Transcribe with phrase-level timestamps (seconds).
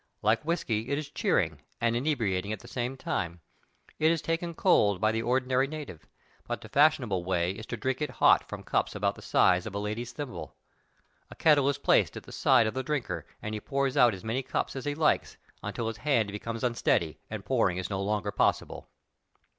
[0.23, 3.39] Like whisky, it is cheering and inebriating at the same time.
[3.99, 6.07] It is taken cold by the ordinary native,
[6.47, 9.75] but the fashionable way is to drink it hot from cups about the size of
[9.75, 10.55] a lady's thimble.
[11.29, 14.23] A kettle is placed at the side of the drinker and he pours out as
[14.23, 18.31] many cups as he likes until his hand becomes unsteady and pouring is no longer
[18.31, 18.89] possible.